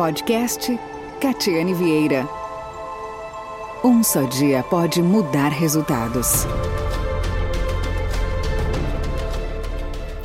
[0.00, 0.80] Podcast
[1.20, 2.26] Catiane Vieira.
[3.84, 6.46] Um só dia pode mudar resultados.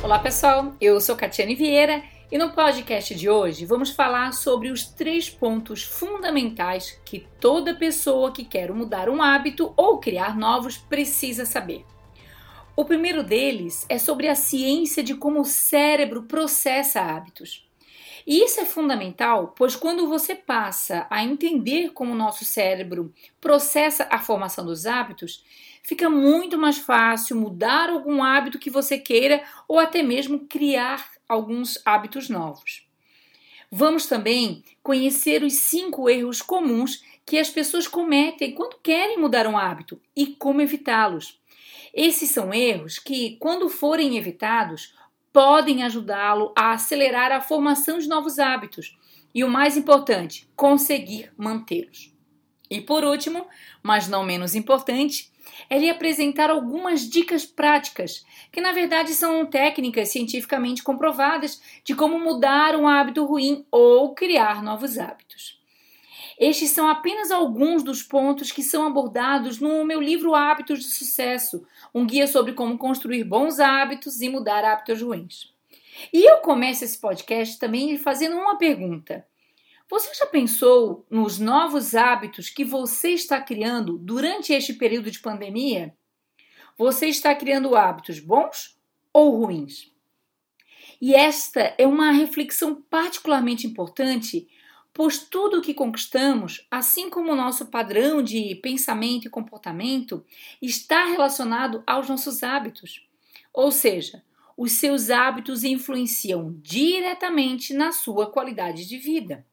[0.02, 2.02] Olá pessoal, eu sou Catiane Vieira
[2.32, 8.32] e no podcast de hoje vamos falar sobre os três pontos fundamentais que toda pessoa
[8.32, 11.84] que quer mudar um hábito ou criar novos precisa saber.
[12.74, 17.65] O primeiro deles é sobre a ciência de como o cérebro processa hábitos.
[18.26, 24.08] E isso é fundamental, pois quando você passa a entender como o nosso cérebro processa
[24.10, 25.44] a formação dos hábitos,
[25.82, 31.80] fica muito mais fácil mudar algum hábito que você queira ou até mesmo criar alguns
[31.84, 32.84] hábitos novos.
[33.70, 39.58] Vamos também conhecer os cinco erros comuns que as pessoas cometem quando querem mudar um
[39.58, 41.40] hábito e como evitá-los.
[41.92, 44.94] Esses são erros que, quando forem evitados,
[45.36, 48.96] podem ajudá-lo a acelerar a formação de novos hábitos
[49.34, 52.10] e, o mais importante, conseguir mantê-los.
[52.70, 53.46] E por último,
[53.82, 55.30] mas não menos importante,
[55.68, 62.18] é lhe apresentar algumas dicas práticas, que na verdade são técnicas cientificamente comprovadas de como
[62.18, 65.55] mudar um hábito ruim ou criar novos hábitos.
[66.38, 71.66] Estes são apenas alguns dos pontos que são abordados no meu livro Hábitos de Sucesso,
[71.94, 75.54] um guia sobre como construir bons hábitos e mudar hábitos ruins.
[76.12, 79.26] E eu começo esse podcast também fazendo uma pergunta.
[79.88, 85.94] Você já pensou nos novos hábitos que você está criando durante este período de pandemia?
[86.76, 88.78] Você está criando hábitos bons
[89.10, 89.90] ou ruins?
[91.00, 94.48] E esta é uma reflexão particularmente importante
[94.96, 100.24] pois tudo o que conquistamos, assim como o nosso padrão de pensamento e comportamento,
[100.60, 103.06] está relacionado aos nossos hábitos.
[103.52, 104.24] Ou seja,
[104.56, 109.44] os seus hábitos influenciam diretamente na sua qualidade de vida.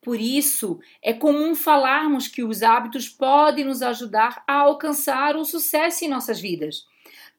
[0.00, 6.04] Por isso, é comum falarmos que os hábitos podem nos ajudar a alcançar o sucesso
[6.04, 6.86] em nossas vidas,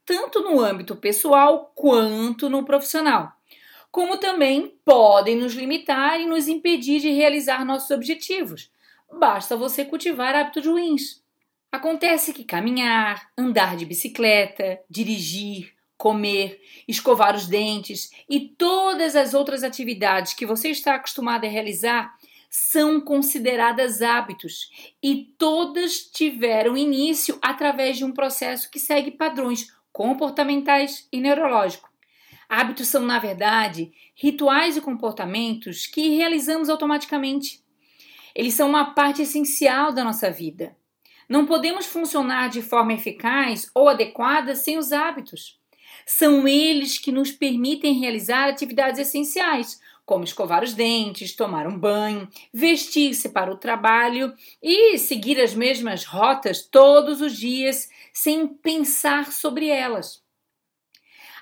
[0.05, 3.36] tanto no âmbito pessoal quanto no profissional
[3.97, 8.69] como também podem nos limitar e nos impedir de realizar nossos objetivos.
[9.11, 11.23] Basta você cultivar hábitos ruins.
[11.71, 19.63] Acontece que caminhar, andar de bicicleta, dirigir, comer, escovar os dentes e todas as outras
[19.63, 22.15] atividades que você está acostumado a realizar
[22.51, 24.69] são consideradas hábitos
[25.01, 31.96] e todas tiveram início através de um processo que segue padrões comportamentais e neurológicos.
[32.49, 37.61] Hábitos são, na verdade, rituais e comportamentos que realizamos automaticamente.
[38.33, 40.75] Eles são uma parte essencial da nossa vida.
[41.27, 45.59] Não podemos funcionar de forma eficaz ou adequada sem os hábitos.
[46.05, 52.29] São eles que nos permitem realizar atividades essenciais, como escovar os dentes, tomar um banho,
[52.53, 54.33] vestir-se para o trabalho
[54.63, 60.25] e seguir as mesmas rotas todos os dias sem pensar sobre elas.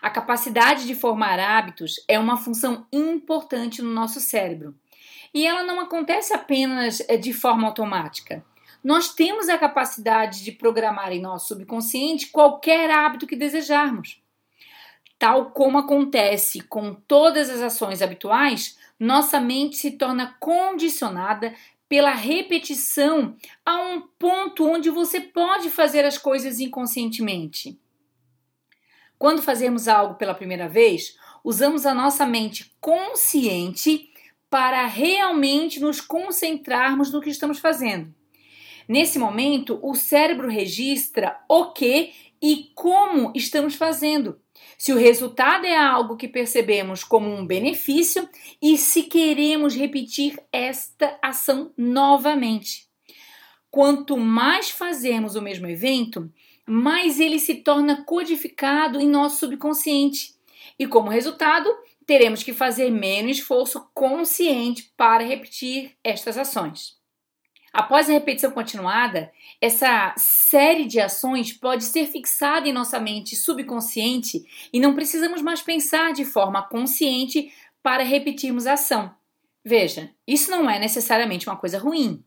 [0.06, 4.76] A capacidade de formar hábitos é uma função importante no nosso cérebro.
[5.34, 8.46] E ela não acontece apenas eh, de forma automática.
[8.84, 14.22] Nós temos a capacidade de programar em nosso subconsciente qualquer hábito que desejarmos.
[15.18, 21.52] Tal como acontece com todas as ações habituais, nossa mente se torna condicionada
[21.90, 23.36] pela repetição
[23.66, 27.80] a um ponto onde você pode fazer as coisas inconscientemente.
[29.18, 34.09] Quando fazemos algo pela primeira vez, usamos a nossa mente consciente
[34.50, 38.14] para realmente nos concentrarmos no que estamos fazendo.
[38.88, 44.40] Nesse momento, o cérebro registra o que e como estamos fazendo.
[44.78, 48.30] Se o resultado é algo que percebemos como um benefício
[48.62, 52.88] e se queremos repetir esta ação novamente.
[53.72, 56.31] Quanto mais fazemos o mesmo evento,
[56.66, 60.34] mais ele se torna codificado em nosso subconsciente.
[60.78, 61.70] E como resultado,
[62.06, 66.95] teremos que fazer menos esforço consciente para repetir estas ações.
[67.75, 69.30] Após a repetição continuada,
[69.60, 75.62] essa série de ações pode ser fixada em nossa mente subconsciente e não precisamos mais
[75.62, 77.51] pensar de forma consciente
[77.84, 79.13] para repetirmos a ação.
[79.63, 82.24] Veja, isso não é necessariamente uma coisa ruim.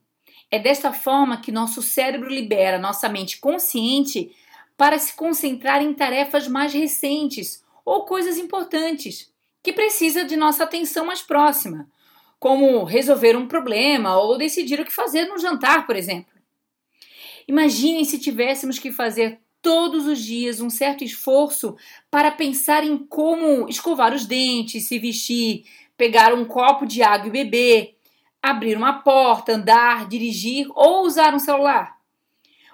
[0.50, 4.34] É desta forma que nosso cérebro libera nossa mente consciente
[4.76, 9.30] para se concentrar em tarefas mais recentes ou coisas importantes
[9.62, 11.88] que precisa de nossa atenção mais próxima,
[12.38, 16.32] como resolver um problema ou decidir o que fazer no jantar, por exemplo.
[17.46, 21.76] Imaginem se tivéssemos que fazer todos os dias um certo esforço
[22.10, 25.64] para pensar em como escovar os dentes, se vestir,
[25.96, 27.97] pegar um copo de água e beber,
[28.42, 31.96] abrir uma porta, andar, dirigir ou usar um celular.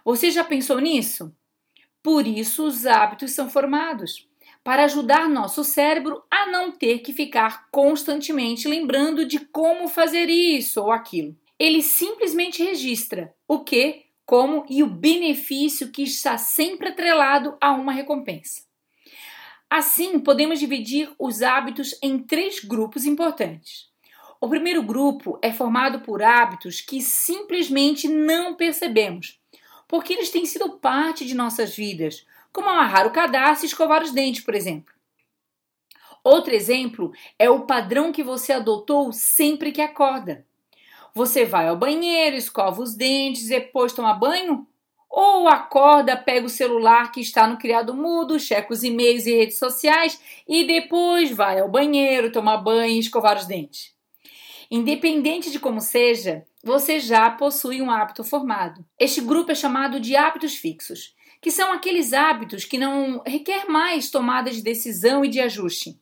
[0.04, 1.34] Você já pensou nisso?
[2.02, 4.28] Por isso os hábitos são formados
[4.62, 10.82] para ajudar nosso cérebro a não ter que ficar constantemente lembrando de como fazer isso
[10.82, 11.36] ou aquilo.
[11.58, 17.92] Ele simplesmente registra o que, como e o benefício que está sempre atrelado a uma
[17.92, 18.62] recompensa.
[19.68, 23.93] Assim, podemos dividir os hábitos em três grupos importantes.
[24.40, 29.40] O primeiro grupo é formado por hábitos que simplesmente não percebemos,
[29.88, 34.12] porque eles têm sido parte de nossas vidas, como amarrar o cadastro e escovar os
[34.12, 34.92] dentes, por exemplo.
[36.22, 40.46] Outro exemplo é o padrão que você adotou sempre que acorda.
[41.14, 44.66] Você vai ao banheiro, escova os dentes, depois toma banho
[45.08, 49.58] ou acorda, pega o celular que está no criado mudo, checa os e-mails e redes
[49.58, 53.93] sociais e depois vai ao banheiro, tomar banho e escovar os dentes.
[54.76, 58.84] Independente de como seja, você já possui um hábito formado.
[58.98, 64.10] Este grupo é chamado de hábitos fixos, que são aqueles hábitos que não requer mais
[64.10, 65.96] tomada de decisão e de ajuste.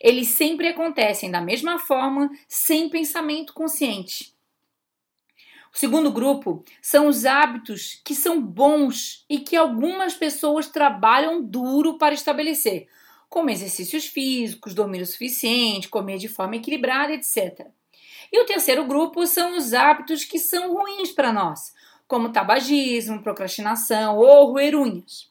[0.00, 4.34] Eles sempre acontecem da mesma forma, sem pensamento consciente.
[5.72, 11.96] O segundo grupo são os hábitos que são bons e que algumas pessoas trabalham duro
[11.96, 12.88] para estabelecer,
[13.28, 17.70] como exercícios físicos, dormir o suficiente, comer de forma equilibrada, etc.
[18.32, 21.72] E o terceiro grupo são os hábitos que são ruins para nós,
[22.06, 25.30] como tabagismo, procrastinação ou roer unhas.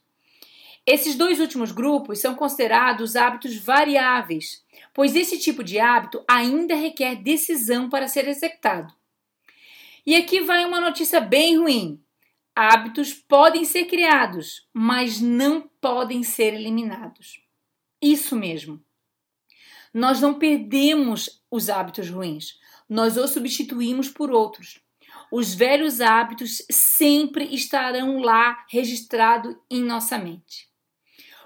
[0.85, 4.63] Esses dois últimos grupos são considerados hábitos variáveis,
[4.93, 8.93] pois esse tipo de hábito ainda requer decisão para ser executado.
[10.05, 11.99] E aqui vai uma notícia bem ruim.
[12.55, 17.41] Hábitos podem ser criados, mas não podem ser eliminados.
[17.99, 18.79] Isso mesmo.
[19.91, 22.59] Nós não perdemos os hábitos ruins,
[22.89, 24.79] nós os substituímos por outros.
[25.31, 30.69] Os velhos hábitos sempre estarão lá registrados em nossa mente.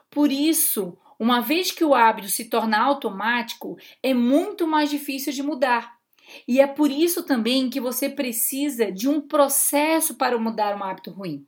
[0.09, 5.43] Por isso, uma vez que o hábito se torna automático, é muito mais difícil de
[5.43, 5.97] mudar.
[6.47, 11.11] E é por isso também que você precisa de um processo para mudar um hábito
[11.11, 11.45] ruim.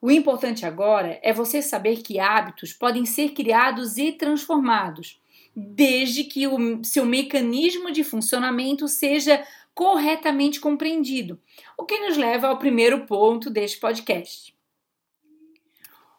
[0.00, 5.20] O importante agora é você saber que hábitos podem ser criados e transformados,
[5.54, 11.40] desde que o seu mecanismo de funcionamento seja corretamente compreendido,
[11.76, 14.54] o que nos leva ao primeiro ponto deste podcast.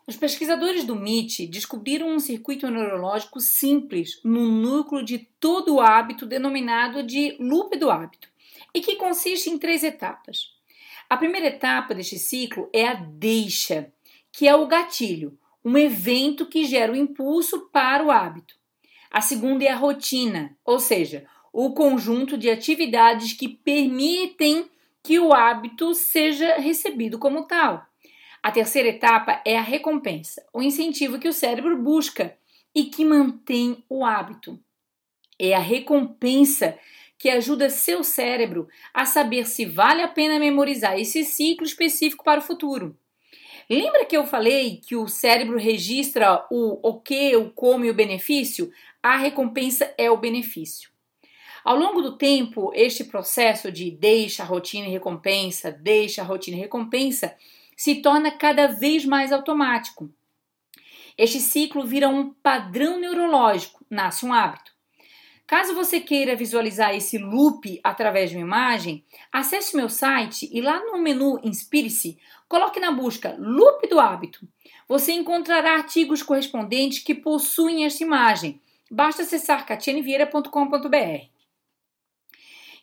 [0.07, 6.25] Os pesquisadores do MIT descobriram um circuito neurológico simples no núcleo de todo o hábito
[6.25, 8.27] denominado de loop do hábito
[8.73, 10.51] e que consiste em três etapas.
[11.09, 13.91] A primeira etapa deste ciclo é a deixa,
[14.31, 18.58] que é o gatilho, um evento que gera o impulso para o hábito.
[19.11, 24.69] A segunda é a rotina, ou seja, o conjunto de atividades que permitem
[25.03, 27.85] que o hábito seja recebido como tal.
[28.41, 32.37] A terceira etapa é a recompensa, o incentivo que o cérebro busca
[32.73, 34.59] e que mantém o hábito.
[35.37, 36.77] É a recompensa
[37.17, 42.39] que ajuda seu cérebro a saber se vale a pena memorizar esse ciclo específico para
[42.39, 42.97] o futuro.
[43.69, 47.93] Lembra que eu falei que o cérebro registra o o que, o como e o
[47.93, 48.71] benefício?
[49.01, 50.89] A recompensa é o benefício.
[51.63, 57.33] Ao longo do tempo, este processo de deixa, rotina e recompensa, deixa, rotina e recompensa
[57.77, 60.09] se torna cada vez mais automático.
[61.17, 64.73] Este ciclo vira um padrão neurológico, nasce um hábito.
[65.47, 70.79] Caso você queira visualizar esse loop através de uma imagem, acesse meu site e lá
[70.85, 74.47] no menu Inspire-se, coloque na busca Loop do Hábito.
[74.87, 78.61] Você encontrará artigos correspondentes que possuem esta imagem.
[78.89, 81.39] Basta acessar catianevieira.com.br.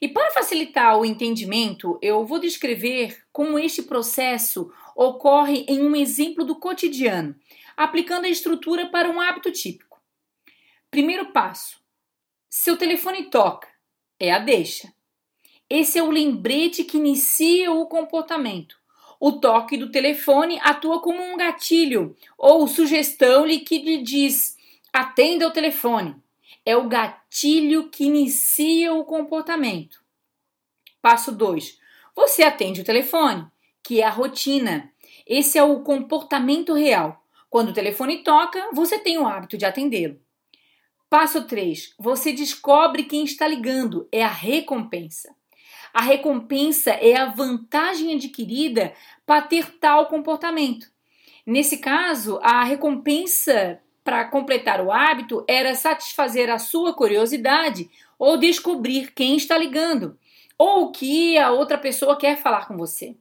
[0.01, 6.45] E para facilitar o entendimento, eu vou descrever como este processo ocorre em um exemplo
[6.45, 7.35] do cotidiano,
[7.77, 10.01] aplicando a estrutura para um hábito típico.
[10.91, 11.81] Primeiro passo:
[12.49, 13.69] seu telefone toca,
[14.21, 14.93] é a deixa.
[15.69, 18.77] Esse é o lembrete que inicia o comportamento.
[19.19, 24.56] O toque do telefone atua como um gatilho ou sugestão-lhe que lhe diz:
[25.01, 26.17] atenda o telefone
[26.65, 30.01] é o gatilho que inicia o comportamento.
[31.03, 31.79] Passo 2.
[32.15, 33.47] Você atende o telefone,
[33.83, 34.91] que é a rotina.
[35.27, 37.23] Esse é o comportamento real.
[37.51, 40.19] Quando o telefone toca, você tem o hábito de atendê-lo.
[41.11, 41.95] Passo 3.
[41.99, 45.35] Você descobre quem está ligando, é a recompensa.
[45.93, 48.95] A recompensa é a vantagem adquirida
[49.27, 50.87] para ter tal comportamento.
[51.47, 59.13] Nesse caso, a recompensa para completar o hábito era satisfazer a sua curiosidade ou descobrir
[59.13, 60.17] quem está ligando,
[60.57, 63.17] ou o que a outra pessoa quer falar com você.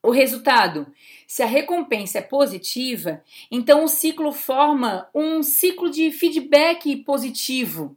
[0.00, 0.86] O resultado:
[1.26, 3.20] se a recompensa é positiva,
[3.50, 7.96] então o ciclo forma um ciclo de feedback positivo,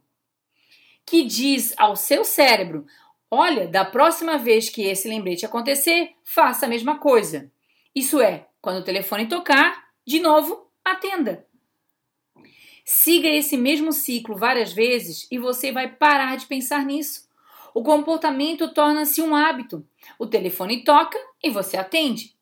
[1.06, 2.86] que diz ao seu cérebro:
[3.30, 7.48] olha, da próxima vez que esse lembrete acontecer, faça a mesma coisa.
[7.94, 11.48] Isso é, quando o telefone tocar, de novo, atenda.
[12.92, 17.28] Siga esse mesmo ciclo várias vezes e você vai parar de pensar nisso.
[17.72, 19.86] O comportamento torna-se um hábito.
[20.18, 22.34] O telefone toca e você atende.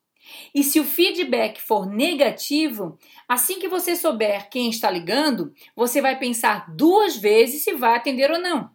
[0.53, 6.17] E se o feedback for negativo, assim que você souber quem está ligando, você vai
[6.17, 8.71] pensar duas vezes se vai atender ou não.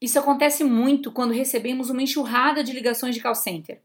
[0.00, 3.82] Isso acontece muito quando recebemos uma enxurrada de ligações de call center.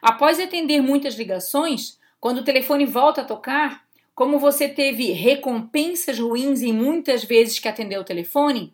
[0.00, 3.83] Após atender muitas ligações, quando o telefone volta a tocar,
[4.14, 8.72] como você teve recompensas ruins em muitas vezes que atendeu o telefone,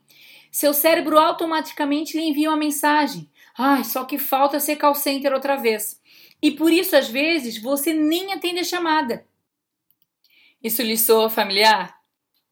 [0.51, 3.29] seu cérebro automaticamente lhe envia uma mensagem.
[3.57, 6.01] Ai, só que falta ser call center outra vez.
[6.43, 9.27] E por isso, às vezes, você nem atende a chamada.
[10.63, 12.01] Isso lhe soa familiar?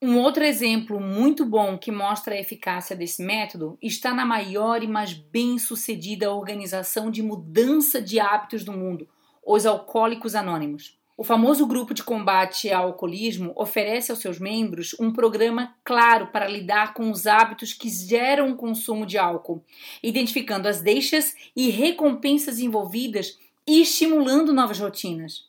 [0.00, 4.86] Um outro exemplo muito bom que mostra a eficácia desse método está na maior e
[4.86, 9.08] mais bem-sucedida organização de mudança de hábitos do mundo,
[9.44, 10.97] os Alcoólicos Anônimos.
[11.20, 16.46] O famoso grupo de combate ao alcoolismo oferece aos seus membros um programa claro para
[16.46, 19.64] lidar com os hábitos que geram o consumo de álcool,
[20.00, 25.48] identificando as deixas e recompensas envolvidas e estimulando novas rotinas.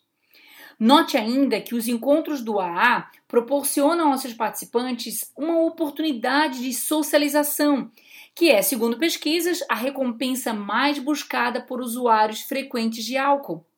[0.80, 7.92] Note ainda que os encontros do AA proporcionam aos seus participantes uma oportunidade de socialização,
[8.34, 13.69] que é, segundo pesquisas, a recompensa mais buscada por usuários frequentes de álcool.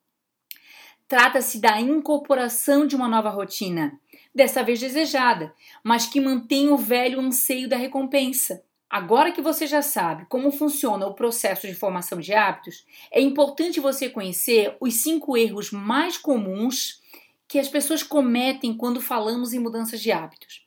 [1.12, 4.00] Trata-se da incorporação de uma nova rotina,
[4.34, 5.54] dessa vez desejada,
[5.84, 8.64] mas que mantém o velho anseio da recompensa.
[8.90, 13.82] Agora que você já sabe como funciona o processo de formação de hábitos, é importante
[13.82, 17.02] você conhecer os cinco erros mais comuns
[17.46, 20.66] que as pessoas cometem quando falamos em mudanças de hábitos.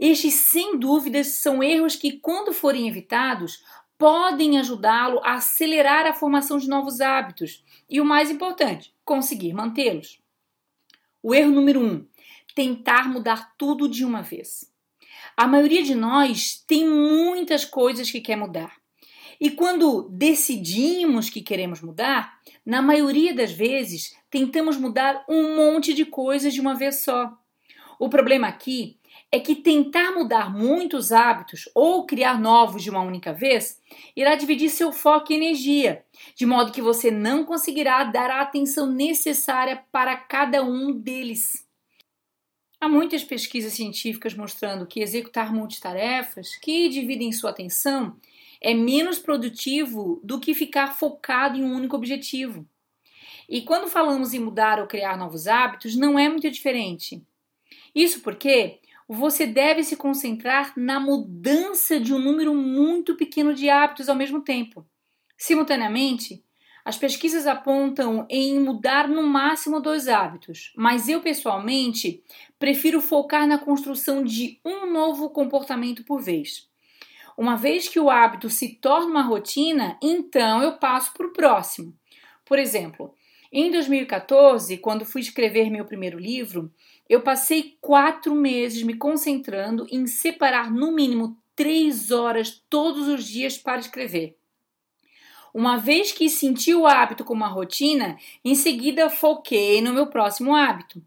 [0.00, 3.62] Estes, sem dúvidas, são erros que, quando forem evitados,
[3.98, 10.20] podem ajudá-lo a acelerar a formação de novos hábitos e, o mais importante, conseguir mantê-los.
[11.22, 12.06] O erro número um:
[12.54, 14.72] tentar mudar tudo de uma vez.
[15.36, 18.76] A maioria de nós tem muitas coisas que quer mudar.
[19.38, 26.06] E quando decidimos que queremos mudar, na maioria das vezes tentamos mudar um monte de
[26.06, 27.30] coisas de uma vez só.
[27.98, 28.98] O problema aqui
[29.30, 33.80] é que tentar mudar muitos hábitos ou criar novos de uma única vez
[34.14, 36.04] irá dividir seu foco e energia,
[36.34, 41.66] de modo que você não conseguirá dar a atenção necessária para cada um deles.
[42.80, 48.16] Há muitas pesquisas científicas mostrando que executar multitarefas que dividem sua atenção
[48.60, 52.66] é menos produtivo do que ficar focado em um único objetivo.
[53.48, 57.22] E quando falamos em mudar ou criar novos hábitos, não é muito diferente.
[57.94, 64.08] Isso porque você deve se concentrar na mudança de um número muito pequeno de hábitos
[64.08, 64.86] ao mesmo tempo.
[65.38, 66.42] Simultaneamente,
[66.84, 72.22] as pesquisas apontam em mudar no máximo dois hábitos, mas eu pessoalmente
[72.58, 76.68] prefiro focar na construção de um novo comportamento por vez.
[77.36, 81.92] Uma vez que o hábito se torna uma rotina, então eu passo para o próximo.
[82.44, 83.12] Por exemplo,
[83.52, 86.72] em 2014, quando fui escrever meu primeiro livro,
[87.08, 93.56] eu passei quatro meses me concentrando em separar no mínimo três horas todos os dias
[93.56, 94.36] para escrever.
[95.54, 100.54] Uma vez que senti o hábito como uma rotina, em seguida foquei no meu próximo
[100.54, 101.02] hábito.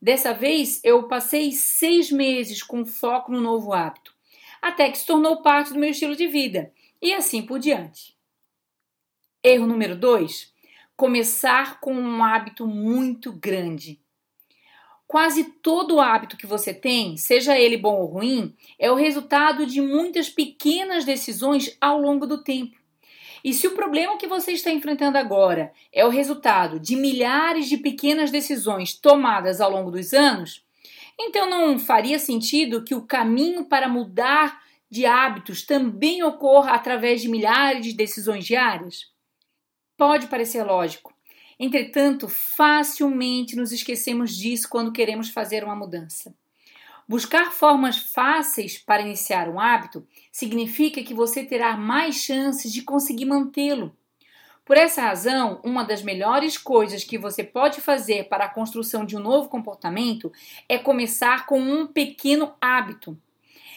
[0.00, 4.14] Dessa vez, eu passei seis meses com foco no novo hábito,
[4.62, 8.16] até que se tornou parte do meu estilo de vida, e assim por diante.
[9.42, 10.50] Erro número dois:
[10.96, 14.00] começar com um hábito muito grande.
[15.10, 19.80] Quase todo hábito que você tem, seja ele bom ou ruim, é o resultado de
[19.80, 22.76] muitas pequenas decisões ao longo do tempo.
[23.42, 27.76] E se o problema que você está enfrentando agora é o resultado de milhares de
[27.76, 30.64] pequenas decisões tomadas ao longo dos anos,
[31.18, 37.28] então não faria sentido que o caminho para mudar de hábitos também ocorra através de
[37.28, 39.10] milhares de decisões diárias?
[39.96, 41.12] Pode parecer lógico,
[41.62, 46.34] Entretanto, facilmente nos esquecemos disso quando queremos fazer uma mudança.
[47.06, 53.26] Buscar formas fáceis para iniciar um hábito significa que você terá mais chances de conseguir
[53.26, 53.94] mantê-lo.
[54.64, 59.14] Por essa razão, uma das melhores coisas que você pode fazer para a construção de
[59.14, 60.32] um novo comportamento
[60.66, 63.20] é começar com um pequeno hábito.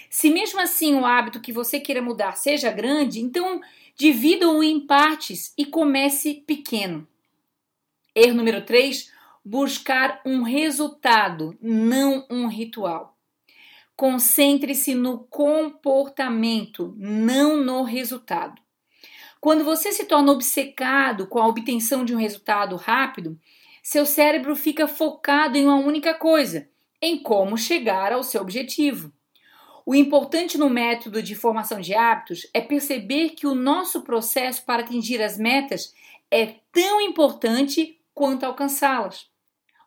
[0.10, 3.60] Se mesmo assim o hábito que você queira mudar seja grande, então
[3.94, 7.06] divida-o em partes e comece pequeno.
[8.15, 9.12] Erro número 3:
[9.43, 13.17] buscar um resultado, não um ritual.
[13.96, 18.62] Concentre-se no comportamento, não no resultado.
[19.41, 23.38] Quando você se torna obcecado com a obtenção de um resultado rápido,
[23.82, 26.70] seu cérebro fica focado em uma única coisa,
[27.01, 29.12] em como chegar ao seu objetivo.
[29.86, 34.84] O importante no método de formação de hábitos é perceber que o nosso processo para
[34.84, 35.93] atingir as metas
[36.32, 39.27] é tão importante quanto alcançá-las.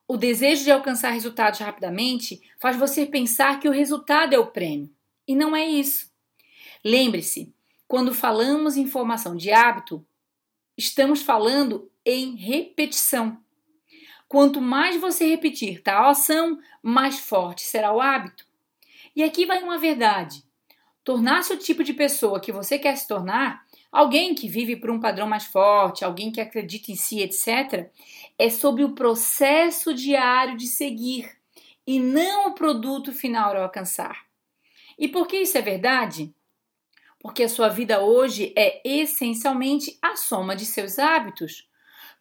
[0.09, 4.91] O desejo de alcançar resultados rapidamente faz você pensar que o resultado é o prêmio.
[5.27, 6.11] E não é isso.
[6.85, 7.53] Lembre-se,
[7.89, 10.07] quando falamos em formação de hábito,
[10.77, 13.41] estamos falando em repetição.
[14.29, 18.47] Quanto mais você repetir tal ação, mais forte será o hábito.
[19.15, 20.45] E aqui vai uma verdade.
[21.03, 23.66] Tornar-se o tipo de pessoa que você quer se tornar,
[23.97, 27.91] alguém que vive por um padrão mais forte, alguém que acredita em si, etc.,
[28.39, 31.31] é sobre o processo diário de seguir
[31.87, 34.27] e não o produto final ao alcançar.
[34.99, 36.35] E por que isso é verdade?
[37.19, 41.67] Porque a sua vida hoje é essencialmente a soma de seus hábitos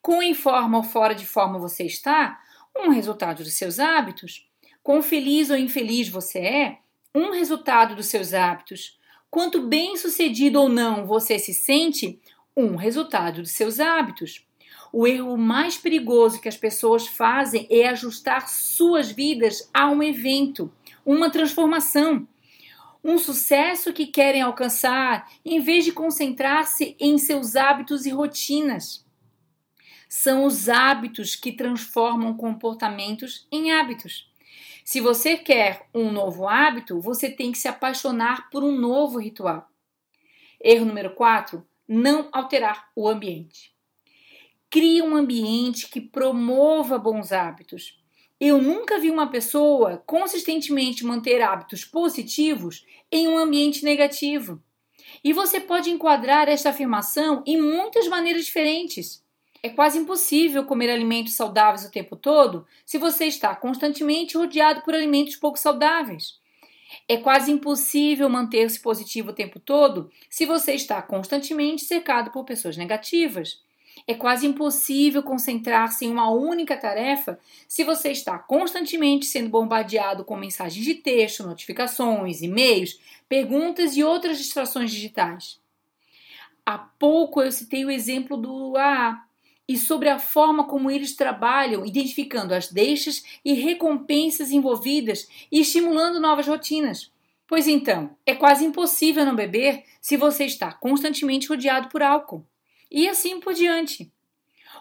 [0.01, 2.39] com em forma ou fora de forma você está,
[2.73, 4.47] um resultado dos seus hábitos.
[4.81, 6.77] Quão feliz ou infeliz você é,
[7.13, 8.97] um resultado dos seus hábitos.
[9.35, 12.17] Quanto bem sucedido ou não você se sente,
[12.55, 14.47] um resultado dos seus hábitos.
[14.93, 20.71] O erro mais perigoso que as pessoas fazem é ajustar suas vidas a um evento,
[21.05, 22.25] uma transformação,
[23.03, 29.05] um sucesso que querem alcançar, em vez de concentrar-se em seus hábitos e rotinas
[30.07, 34.31] são os hábitos que transformam comportamentos em hábitos.
[34.85, 39.67] Se você quer um novo hábito, você tem que se apaixonar por um novo ritual.
[40.61, 43.73] Erro número 4: não alterar o ambiente.
[44.69, 47.99] Crie um ambiente que promova bons hábitos.
[48.39, 54.61] Eu nunca vi uma pessoa consistentemente manter hábitos positivos em um ambiente negativo.
[55.23, 59.24] E você pode enquadrar esta afirmação em muitas maneiras diferentes.
[59.65, 64.93] É quase impossível comer alimentos saudáveis o tempo todo se você está constantemente rodeado por
[64.93, 66.39] alimentos pouco saudáveis.
[67.09, 72.77] É quase impossível manter-se positivo o tempo todo se você está constantemente cercado por pessoas
[72.77, 73.59] negativas.
[74.05, 80.37] É quase impossível concentrar-se em uma única tarefa se você está constantemente sendo bombardeado com
[80.37, 85.59] mensagens de texto, notificações, e-mails, perguntas e outras distrações digitais.
[86.63, 89.24] Há pouco eu citei o exemplo do AA,
[89.67, 96.19] e sobre a forma como eles trabalham, identificando as deixas e recompensas envolvidas e estimulando
[96.19, 97.11] novas rotinas.
[97.47, 102.45] Pois então, é quase impossível não beber se você está constantemente rodeado por álcool.
[102.89, 104.11] E assim por diante.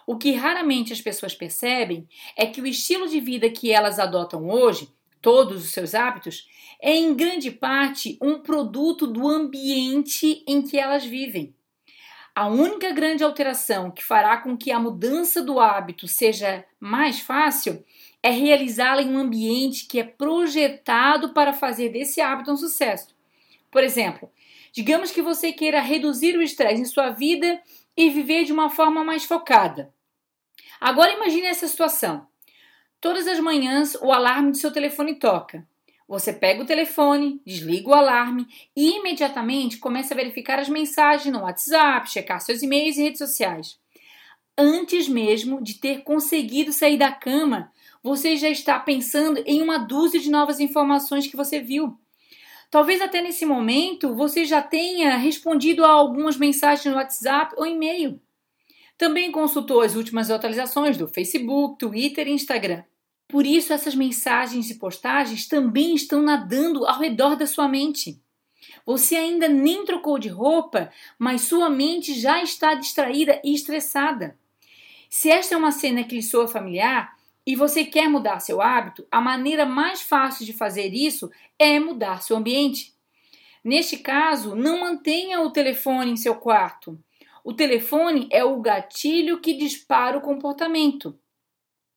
[0.07, 4.47] O que raramente as pessoas percebem é que o estilo de vida que elas adotam
[4.49, 4.89] hoje,
[5.21, 6.47] todos os seus hábitos,
[6.79, 11.55] é em grande parte um produto do ambiente em que elas vivem.
[12.35, 17.81] A única grande alteração que fará com que a mudança do hábito seja mais fácil
[18.21, 23.15] é realizá-la em um ambiente que é projetado para fazer desse hábito um sucesso.
[23.71, 24.29] Por exemplo,
[24.73, 27.61] digamos que você queira reduzir o estresse em sua vida
[27.95, 29.93] e viver de uma forma mais focada.
[30.81, 32.27] Agora imagine essa situação.
[32.99, 35.65] Todas as manhãs o alarme do seu telefone toca.
[36.07, 41.41] Você pega o telefone, desliga o alarme e imediatamente começa a verificar as mensagens no
[41.41, 43.79] WhatsApp, checar seus e-mails e redes sociais.
[44.57, 47.71] Antes mesmo de ter conseguido sair da cama,
[48.03, 51.97] você já está pensando em uma dúzia de novas informações que você viu.
[52.69, 58.21] Talvez até nesse momento você já tenha respondido a algumas mensagens no WhatsApp ou e-mail.
[58.97, 62.83] Também consultou as últimas atualizações do Facebook, Twitter e Instagram.
[63.27, 68.21] Por isso, essas mensagens e postagens também estão nadando ao redor da sua mente.
[68.85, 74.37] Você ainda nem trocou de roupa, mas sua mente já está distraída e estressada.
[75.09, 79.07] Se esta é uma cena que lhe soa familiar e você quer mudar seu hábito,
[79.11, 82.93] a maneira mais fácil de fazer isso é mudar seu ambiente.
[83.63, 86.99] Neste caso, não mantenha o telefone em seu quarto.
[87.43, 91.17] O telefone é o gatilho que dispara o comportamento.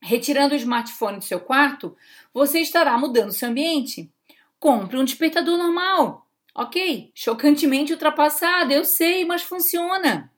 [0.00, 1.96] Retirando o smartphone do seu quarto,
[2.32, 4.10] você estará mudando seu ambiente.
[4.58, 6.26] Compre um despertador normal.
[6.54, 10.32] Ok, chocantemente ultrapassado, eu sei, mas funciona.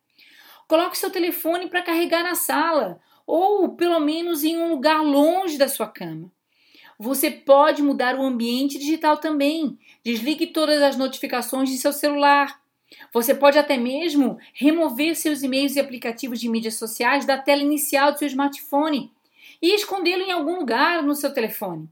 [0.69, 5.69] Coloque seu telefone para carregar na sala ou pelo menos em um lugar longe da
[5.69, 6.31] sua cama.
[6.99, 9.79] Você pode mudar o ambiente digital também.
[10.05, 12.61] Desligue todas as notificações de seu celular.
[13.15, 18.13] Você pode até mesmo remover seus e-mails e aplicativos de mídias sociais da tela inicial
[18.13, 19.13] do seu smartphone
[19.61, 21.89] e escondê-lo em algum lugar no seu telefone.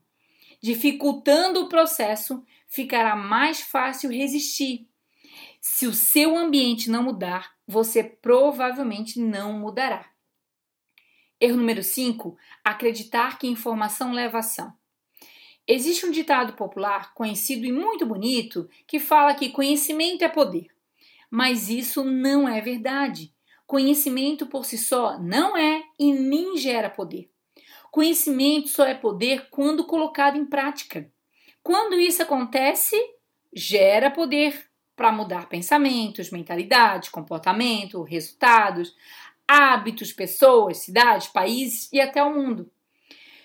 [0.61, 4.89] Dificultando o processo, ficará mais fácil resistir.
[5.61, 10.11] Se o seu ambiente não mudar, você provavelmente não mudará.
[11.41, 14.73] Erro número 5: acreditar que informação leva ação.
[15.67, 20.69] Existe um ditado popular conhecido e muito bonito que fala que conhecimento é poder.
[21.31, 23.35] Mas isso não é verdade.
[23.67, 27.31] Conhecimento por si só não é e nem gera poder.
[27.99, 31.11] Conhecimento só é poder quando colocado em prática.
[31.65, 32.95] Quando isso acontece,
[33.53, 38.95] gera poder para mudar pensamentos, mentalidade, comportamento, resultados,
[39.49, 42.71] hábitos, pessoas, cidades, países e até o mundo.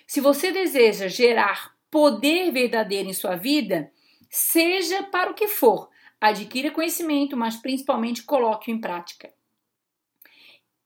[0.06, 3.90] Se você deseja gerar poder verdadeiro em sua vida,
[4.30, 5.90] seja para o que for,
[6.20, 9.34] adquira conhecimento, mas principalmente coloque-o em prática.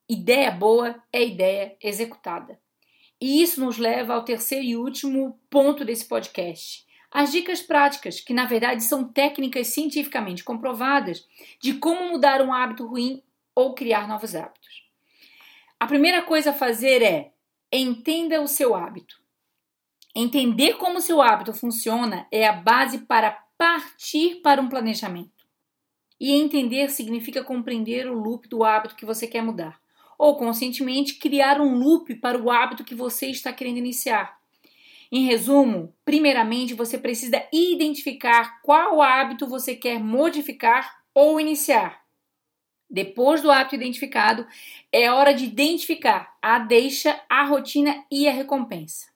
[0.09, 2.59] Ideia boa é ideia executada.
[3.21, 6.87] E isso nos leva ao terceiro e último ponto desse podcast.
[7.11, 11.27] As dicas práticas, que na verdade são técnicas cientificamente comprovadas
[11.61, 13.23] de como mudar um hábito ruim
[13.55, 14.85] ou criar novos hábitos.
[15.81, 17.33] A primeira coisa a fazer é
[17.73, 19.21] entenda o seu hábito.
[20.15, 25.47] Entender como o seu hábito funciona é a base para partir para um planejamento.
[26.21, 29.81] E entender significa compreender o loop do hábito que você quer mudar,
[30.19, 34.37] ou conscientemente criar um loop para o hábito que você está querendo iniciar.
[35.11, 42.03] Em resumo, primeiramente você precisa identificar qual hábito você quer modificar ou iniciar.
[42.91, 44.47] Depois do hábito identificado,
[44.91, 49.09] é hora de identificar a deixa, a rotina e a recompensa.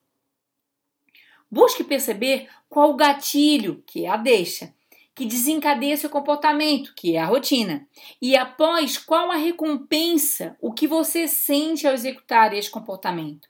[1.51, 4.75] Busque perceber qual o gatilho, que é a deixa,
[5.15, 7.87] que desencadeia seu comportamento, que é a rotina,
[8.21, 13.49] e após qual a recompensa, o que você sente ao executar este comportamento.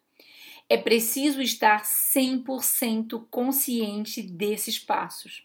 [0.68, 5.44] É preciso estar 100% consciente desses passos.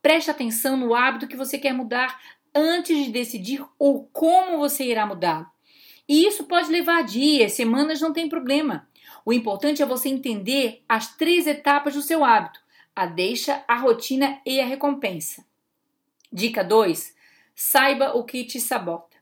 [0.00, 2.18] Preste atenção no hábito que você quer mudar
[2.54, 5.46] antes de decidir o como você irá mudá-lo.
[6.08, 8.88] E isso pode levar dias, semanas, não tem problema.
[9.24, 12.60] O importante é você entender as três etapas do seu hábito:
[12.96, 15.44] a deixa, a rotina e a recompensa.
[16.32, 17.14] Dica 2:
[17.54, 19.16] saiba o que te sabota.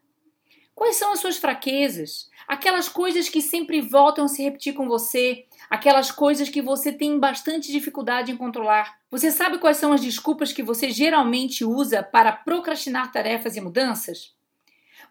[0.75, 2.29] Quais são as suas fraquezas?
[2.49, 7.19] Aquelas coisas que sempre voltam a se repetir com você, aquelas coisas que você tem
[7.19, 8.99] bastante dificuldade em controlar.
[9.11, 14.35] Você sabe quais são as desculpas que você geralmente usa para procrastinar tarefas e mudanças?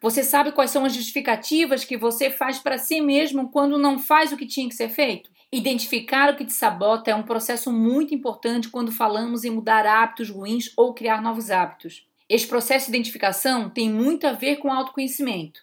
[0.02, 4.34] Você sabe quais são as justificativas que você faz para si mesmo quando não faz
[4.34, 5.32] o que tinha que ser feito?
[5.54, 10.32] Identificar o que te sabota é um processo muito importante quando falamos em mudar hábitos
[10.32, 12.08] ruins ou criar novos hábitos.
[12.28, 15.62] Este processo de identificação tem muito a ver com autoconhecimento.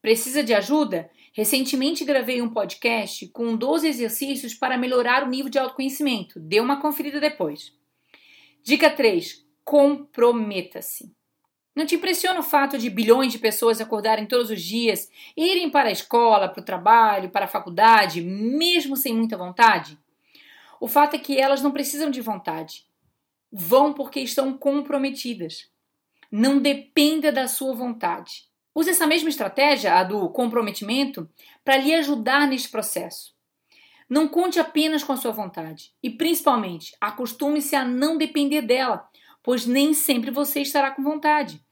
[0.00, 1.10] Precisa de ajuda?
[1.34, 6.40] Recentemente gravei um podcast com 12 exercícios para melhorar o nível de autoconhecimento.
[6.40, 7.74] Dê uma conferida depois.
[8.62, 11.14] Dica 3: comprometa-se.
[11.76, 15.90] Não te impressiona o fato de bilhões de pessoas acordarem todos os dias, irem para
[15.90, 19.98] a escola, para o trabalho, para a faculdade, mesmo sem muita vontade?
[20.80, 22.86] O fato é que elas não precisam de vontade.
[23.52, 25.68] Vão porque estão comprometidas.
[26.32, 28.44] Não dependa da sua vontade.
[28.74, 31.28] Use essa mesma estratégia, a do comprometimento,
[31.62, 33.34] para lhe ajudar neste processo.
[34.08, 39.06] Não conte apenas com a sua vontade e, principalmente, acostume-se a não depender dela,
[39.42, 41.65] pois nem sempre você estará com vontade.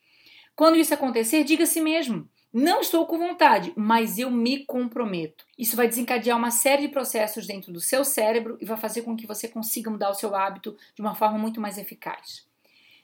[0.56, 5.44] Quando isso acontecer, diga a si mesmo: não estou com vontade, mas eu me comprometo.
[5.58, 9.16] Isso vai desencadear uma série de processos dentro do seu cérebro e vai fazer com
[9.16, 12.46] que você consiga mudar o seu hábito de uma forma muito mais eficaz.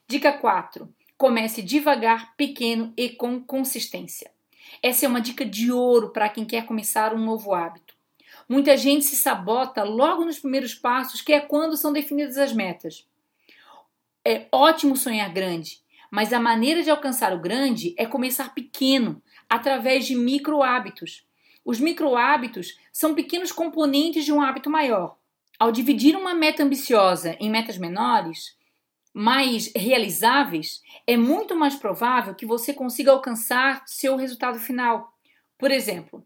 [0.07, 4.31] Dica 4: comece devagar, pequeno e com consistência.
[4.81, 7.95] Essa é uma dica de ouro para quem quer começar um novo hábito.
[8.49, 13.07] Muita gente se sabota logo nos primeiros passos, que é quando são definidas as metas.
[14.25, 20.07] É ótimo sonhar grande, mas a maneira de alcançar o grande é começar pequeno, através
[20.07, 21.25] de micro hábitos.
[21.65, 25.17] Os micro hábitos são pequenos componentes de um hábito maior.
[25.59, 28.57] Ao dividir uma meta ambiciosa em metas menores,
[29.13, 35.13] mais realizáveis, é muito mais provável que você consiga alcançar seu resultado final.
[35.59, 36.25] Por exemplo,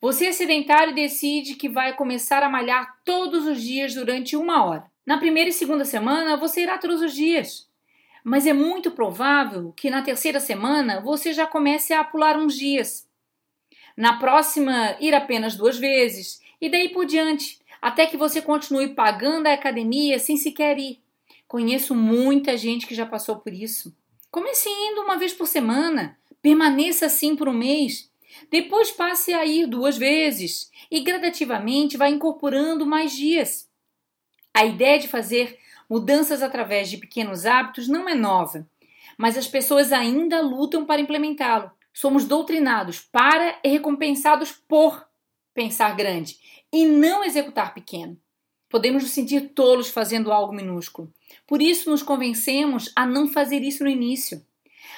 [0.00, 4.64] você é sedentário e decide que vai começar a malhar todos os dias durante uma
[4.64, 4.90] hora.
[5.04, 7.69] Na primeira e segunda semana, você irá todos os dias
[8.24, 13.08] mas é muito provável que na terceira semana você já comece a pular uns dias.
[13.96, 19.46] Na próxima, ir apenas duas vezes, e daí por diante, até que você continue pagando
[19.46, 21.00] a academia sem sequer ir.
[21.48, 23.94] Conheço muita gente que já passou por isso.
[24.30, 28.10] Comece indo uma vez por semana, permaneça assim por um mês.
[28.50, 33.68] Depois passe a ir duas vezes e gradativamente vá incorporando mais dias.
[34.54, 35.58] A ideia de fazer
[35.90, 38.64] mudanças através de pequenos hábitos não é nova,
[39.18, 41.70] mas as pessoas ainda lutam para implementá-lo.
[41.92, 45.04] Somos doutrinados para e recompensados por
[45.52, 46.38] pensar grande
[46.72, 48.16] e não executar pequeno.
[48.68, 51.12] Podemos nos sentir tolos fazendo algo minúsculo.
[51.44, 54.46] Por isso, nos convencemos a não fazer isso no início.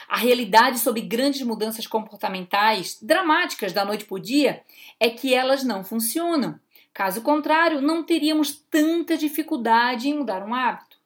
[0.07, 4.63] A realidade sobre grandes mudanças comportamentais, dramáticas da noite para o dia,
[5.01, 6.61] é que elas não funcionam.
[6.95, 10.99] Caso contrário, não teríamos tanta dificuldade em mudar um hábito.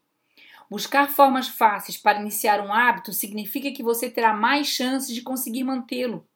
[0.68, 5.62] Buscar formas fáceis para iniciar um hábito significa que você terá mais chances de conseguir
[5.62, 6.26] mantê-lo.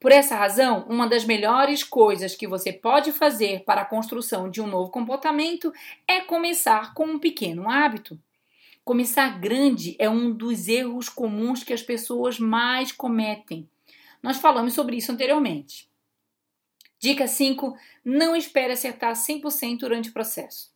[0.00, 4.60] Por essa razão, uma das melhores coisas que você pode fazer para a construção de
[4.60, 5.72] um novo comportamento
[6.08, 8.18] é começar com um pequeno hábito.
[8.84, 13.68] Começar grande é um dos erros comuns que as pessoas mais cometem.
[14.22, 15.88] Nós falamos sobre isso anteriormente.
[16.98, 20.74] Dica 5: não espere acertar 100% durante o processo.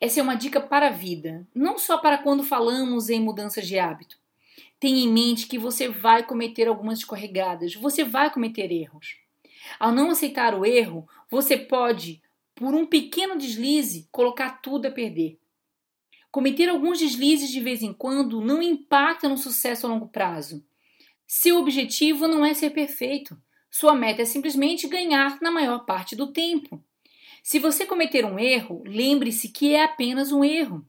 [0.00, 3.78] Essa é uma dica para a vida, não só para quando falamos em mudanças de
[3.78, 4.18] hábito.
[4.80, 9.16] Tenha em mente que você vai cometer algumas escorregadas, você vai cometer erros.
[9.78, 12.20] Ao não aceitar o erro, você pode,
[12.54, 15.38] por um pequeno deslize, colocar tudo a perder.
[16.32, 20.64] Cometer alguns deslizes de vez em quando não impacta no sucesso a longo prazo.
[21.26, 23.40] Seu objetivo não é ser perfeito.
[23.74, 26.84] Sua meta é simplesmente ganhar na maior parte do tempo.
[27.42, 30.86] Se você cometer um erro, lembre-se que é apenas um erro.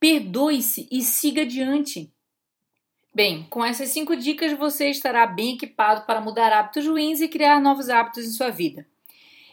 [0.00, 2.12] Perdoe-se e siga adiante.
[3.14, 7.60] Bem, com essas cinco dicas você estará bem equipado para mudar hábitos ruins e criar
[7.60, 8.84] novos hábitos em sua vida.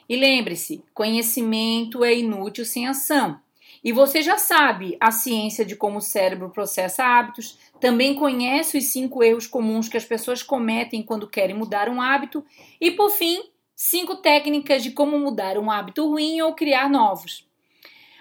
[0.09, 3.39] E lembre-se: conhecimento é inútil sem ação.
[3.83, 8.85] E você já sabe a ciência de como o cérebro processa hábitos, também conhece os
[8.85, 12.41] cinco erros comuns que as pessoas cometem quando querem mudar um hábito,
[12.79, 13.43] e por fim,
[13.75, 17.45] cinco técnicas de como mudar um hábito ruim ou criar novos.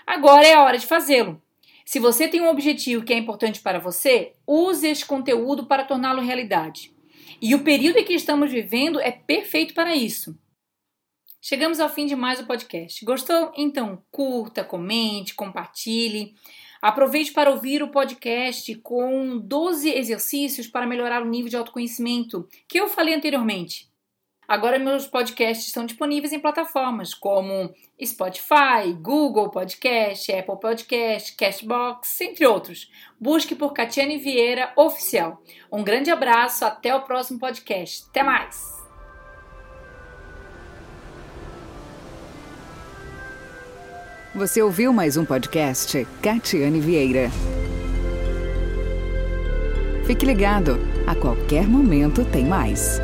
[0.05, 1.41] Agora é a hora de fazê-lo.
[1.87, 6.21] Se você tem um objetivo que é importante para você, use este conteúdo para torná-lo
[6.21, 6.93] realidade.
[7.41, 10.37] E o período em que estamos vivendo é perfeito para isso.
[11.41, 13.05] Chegamos ao fim de mais um podcast.
[13.05, 13.53] Gostou?
[13.57, 16.35] Então curta, comente, compartilhe.
[16.83, 22.81] Aproveite para ouvir o podcast com 12 exercícios para melhorar o nível de autoconhecimento que
[22.81, 23.89] eu falei anteriormente.
[24.49, 27.73] Agora meus podcasts estão disponíveis em plataformas como
[28.05, 32.91] Spotify, Google Podcast, Apple Podcast, Castbox, entre outros.
[33.19, 35.41] Busque por Catiane Vieira Oficial.
[35.71, 38.07] Um grande abraço, até o próximo podcast.
[38.11, 38.82] Até mais!
[44.35, 47.31] Você ouviu mais um podcast Catiane Vieira.
[50.07, 52.99] Fique ligado, a qualquer momento tem mais.